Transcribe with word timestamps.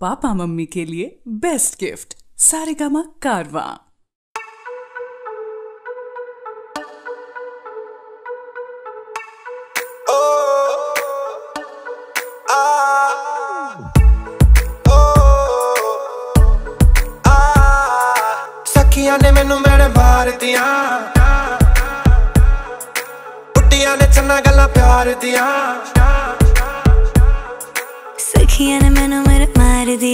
Papa 0.00 0.32
mummy 0.34 0.66
के 0.66 0.84
लिए 0.84 1.06
best 1.42 1.78
gift 1.80 2.14
Saregama 2.42 3.02
कारवा 3.22 3.66
ਸਖੀਆਂ 18.66 19.18
ਨੇ 19.22 19.30
ਮੈਨੂੰ 19.30 19.60
ਮੇਰੇ 19.60 19.88
ਮਾਰਦੀਆਂ 19.88 20.64
ਉੱਟੀਆਂ 23.58 23.96
ਨੇ 23.96 24.06
ਚੰਨਾ 24.14 24.40
ਗੱਲਾਂ 24.40 24.68
ਪਿਆਰ 24.68 25.14
ਦੀਆਂ 25.20 25.46
ਸਖੀਆਂ 28.18 28.80
ਨੇ 28.80 28.90
ਮੈਨੂੰ 28.90 29.22
ਮੇਰੇ 29.28 29.46
ਮਾਰ 29.58 29.65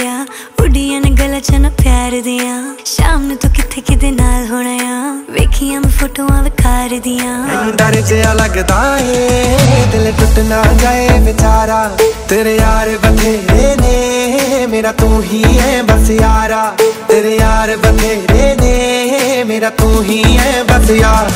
ਦਿਆ 0.00 0.26
ਉੱਡੀਆਂ 0.60 1.00
ਨੇ 1.00 1.10
ਗਲਾਂ 1.10 1.70
ਪਿਆਰ 1.70 2.20
ਦੀਆਂ। 2.24 2.74
ਸ਼ਾਮ 2.84 3.22
ਨੂੰ 3.22 3.36
ਤੂੰ 3.36 3.50
ਕਿੱਥੇ 3.50 3.80
ਕਿਦੇ 3.80 4.10
ਨਾਲ 4.10 4.46
ਹੋਣਾ 4.46 4.74
ਆ? 4.74 5.22
ਵੇਖੀਆਂ 5.30 5.80
ਮੈਂ 5.80 5.90
ਫੋਟੋਆਂ 5.90 6.42
ਵਿਖਾਰ 6.42 7.00
ਦੀਆਂ। 7.04 7.46
ਡਰ 7.72 7.94
ਜਿਹਾ 8.00 8.32
ਲੱਗਦਾ 8.32 8.98
ਏ। 8.98 9.58
ਦਿਲ 9.92 10.12
ਟੁੱਟ 10.12 10.38
ਨਾ 10.38 10.62
ਜਾਏ 10.82 11.08
ਵਿਚਾਰਾ। 11.20 11.96
ਤੇਰੇ 12.28 12.56
ਯਾਰ 12.56 12.88
ਬਥੇਰੇ 12.88 13.76
ਨੇ। 13.76 14.66
ਮੇਰਾ 14.66 14.92
ਤੂੰ 14.92 15.22
ਹੀ 15.22 15.58
ਹੈ 15.58 15.82
ਬਸ 15.82 16.10
ਯਾਰਾ। 16.10 16.74
ਤੇਰੇ 17.08 17.36
ਯਾਰ 17.36 17.76
ਬਥੇਰੇ 17.76 18.56
ਨੇ। 18.60 19.44
ਮੇਰਾ 19.44 19.70
ਤੂੰ 19.70 20.02
ਹੀ 20.02 20.38
ਹੈ 20.38 20.64
ਬਸ 20.64 20.90
ਯਾਰਾ। 20.90 21.28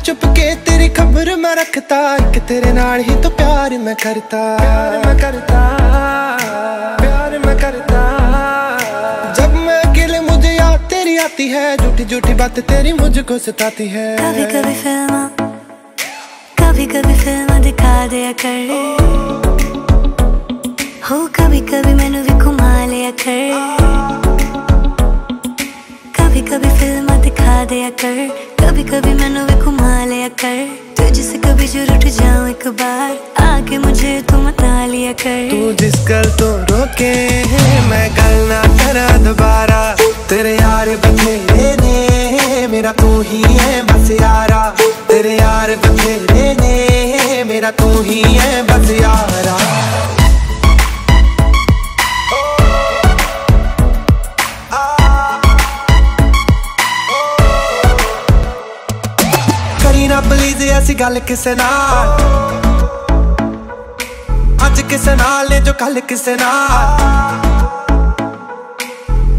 चुप 0.00 0.24
के 0.36 0.54
तेरी 0.66 0.88
खबर 0.88 1.28
मैं 1.36 1.54
रखता 1.56 1.96
एक 2.16 2.36
तेरे 2.48 2.72
नाल 2.72 3.00
ही 3.00 3.14
तो 3.22 3.28
प्यार 3.30 3.76
मैं 3.78 3.94
करता। 3.96 4.40
प्यार 4.58 4.96
मैं 5.06 5.16
करता 5.20 5.60
प्यार 7.00 7.38
मैं 7.38 7.56
करता। 7.60 8.00
जब 9.38 9.54
मैं 9.56 9.78
अकेले 9.82 10.20
मुझे 10.20 10.52
याद 10.52 10.80
तेरी 10.90 11.16
आती 11.18 11.48
है 11.48 11.76
झूठी 11.76 12.04
झूठी 12.04 12.34
बात 12.34 12.58
तेरी 12.70 12.92
मुझको 12.92 13.38
सताती 13.38 13.88
है। 13.88 14.06
कभी 14.16 14.44
कभी 14.54 14.74
फ़िल्म 14.82 15.26
कभी 16.60 16.86
कभी 16.86 17.14
फ़िल्म 17.20 17.62
दिखा 17.62 17.94
दिया 18.06 18.32
कर। 18.44 18.58
ओ, 18.70 18.82
हो 21.10 21.26
कभी 21.36 21.60
कभी 21.70 21.94
मैंने 21.94 22.22
भी 22.22 22.34
घुमा 22.38 22.69
कभी 28.80 28.90
कभी 28.90 29.12
मैंने 29.14 29.42
भी 29.44 29.54
घुमा 29.60 30.04
लिया 30.04 30.28
कर। 30.40 30.58
तुझसे 30.96 31.38
कभी 31.38 31.66
ज़रूर 31.68 31.96
उठ 31.96 32.04
जाऊँ 32.16 32.48
एक 32.50 32.66
बार, 32.80 33.10
आके 33.44 33.78
मुझे 33.78 34.12
तू 34.24 34.36
मना 34.40 34.86
लिया 34.86 35.12
कर। 35.20 35.50
तू 35.50 35.72
जिस 35.80 35.96
गल 36.08 36.30
तो 36.40 36.48
रोके 36.70 37.12
मैं 37.88 38.08
गल 38.16 38.36
ना 38.48 38.62
करा 38.80 39.06
दोबारा। 39.24 39.80
तेरे 40.28 40.54
यार 40.56 40.88
बथेरे 40.96 41.76
ने, 41.76 42.66
मेरा 42.72 42.92
तू 43.02 43.20
ही 43.20 43.42
है 43.42 43.82
बस 43.84 44.10
यारा। 44.12 44.62
तेरे 45.08 45.36
यार 45.36 45.76
बथेरे 45.84 46.48
ने, 46.60 47.44
मेरा 47.44 47.70
तू 47.76 47.90
ही 48.00 48.22
है 48.22 48.62
बस 48.66 48.90
यारा। 48.92 49.58
ਕਰੀ 59.90 60.08
ਨਾ 60.08 60.20
ਪਲੀਜ਼ 60.20 60.70
ਐਸੀ 60.70 60.94
ਗੱਲ 60.94 61.18
ਕਿਸੇ 61.18 61.54
ਨਾਲ। 61.54 62.20
ਅੱਜ 64.66 64.80
ਕਿਸੇ 64.80 65.14
ਨਾਲ 65.14 65.46
ਨੇ, 65.50 65.60
ਜੋ 65.60 65.72
ਕੱਲ 65.72 66.00
ਕਿਸੇ 66.00 66.34
ਨਾਲ। 66.34 66.98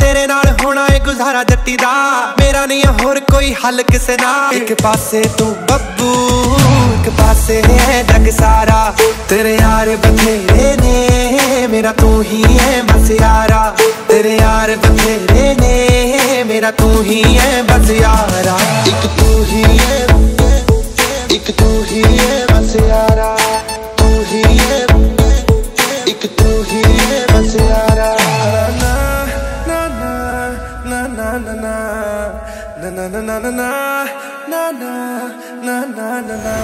ਤੇਰੇ 0.00 0.26
ਨਾਲ 0.26 0.56
ਹੋਣਾ 0.64 0.86
ਏ 0.94 0.98
ਗੁਜ਼ਾਰਾ 0.98 1.44
ਜੱਟੀ 1.44 1.76
ਦਾ। 1.76 1.92
ਮੇਰਾ 2.38 2.66
ਨਹੀਂ 2.66 2.82
ਹੋਰ 3.02 3.20
ਕੋਈ 3.20 3.54
ਹੱਲ 3.54 3.82
ਕਿਸੇ 3.82 4.16
ਨਾਲ। 4.16 4.54
ਇੱਕ 4.54 4.82
ਪਾਸੇ 4.82 5.22
ਤੂੰ 5.38 5.54
ਬੱਬੂ, 5.70 6.58
ਇੱਕ 6.94 7.10
ਪਾਸੇ 7.10 7.62
ਹੈ 7.62 8.02
ਜਗ 8.02 8.30
ਸਾਰਾ। 8.30 8.94
ਤੇਰੇ 9.28 9.54
ਯਾਰ 9.56 9.96
ਬਥੇਰੇ 9.96 10.76
ਨੇ, 10.76 11.66
ਮੇਰਾ 11.66 11.92
ਤੂੰ 11.92 12.22
ਹੀ 12.22 12.58
ਹੈ 12.58 12.82
ਬਸ 12.82 13.10
ਯਾਰਾ। 13.10 13.74
ਤੇਰੇ 14.08 14.36
ਯਾਰ 14.36 14.76
ਬਥੇਰੇ 14.76 15.54
ਨੇ, 15.54 16.44
ਮੇਰਾ 16.46 16.70
ਤੂੰ 16.70 17.02
ਹੀ 17.02 17.38
ਹੈ 17.38 17.62
ਬਸ 17.62 17.90
ਯਾਰਾ। 17.90 18.29
ਇੱਕ 26.59 26.59
ਤੂੰ 26.59 26.63
ਹੀ 26.65 26.81
ਹੈ 26.99 27.25
ਬਸ 27.31 27.55
ਯਾਰਾ 27.55 28.15
ਨਾ 28.71 28.93
ਨਾ 29.67 29.87
ਨਾ 29.89 30.11
ਨਾ 30.85 31.07
ਨਾ 31.07 31.37
ਨਾ 31.37 31.53
ਨਾ 31.53 32.89
ਨਾ 32.91 33.07
ਨਾ 33.07 33.19
ਨਾ 33.19 33.39
ਨਾ 33.39 33.69
ਨਾ 34.49 34.71
ਨਾ 35.63 35.85
ਨਾ 35.85 36.21
ਨਾ 36.21 36.35
ਨਾ 36.35 36.55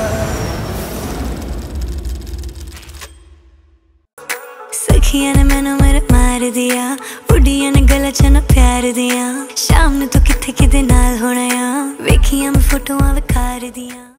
ਸਖੀਆਂ 4.73 5.33
ਨੇ 5.35 5.43
ਮੈਨੂੰ 5.43 5.77
ਮੇਰੇ 5.81 6.01
ਮਾਰ 6.11 6.49
ਦਿਆ 6.51 6.97
ਉੱਡੀਆਂ 7.31 7.71
ਨੇ 7.71 7.81
ਗਲਾਂ 7.81 8.11
ਚ 8.11 8.25
ਨਾ 8.25 8.41
ਪਿਆਰ 8.53 8.91
ਦੀਆਂ 8.93 9.33
ਸ਼ਾਮ 9.55 9.93
ਨੂੰ 9.93 10.07
ਤੂੰ 10.07 10.21
ਕਿੱਥੇ 10.21 10.51
ਕਿਦੇ 10.51 10.81
ਨਾਲ 10.81 11.17
ਹੋਣਾ 11.17 11.47
ਆ 11.59 11.83
ਵੇਖੀਆਂ 12.01 12.51
ਮੈਂ 12.51 12.61
ਫੋਟੋਆਂ 12.61 13.13
ਵਿਖਾਰ 13.13 13.69
ਦੀਆਂ 13.75 14.05